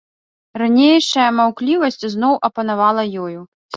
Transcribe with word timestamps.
Ранейшая 0.61 1.27
маўклівасць 1.39 2.01
зноў 2.15 2.33
апанавала 2.51 3.03
ёю. 3.27 3.39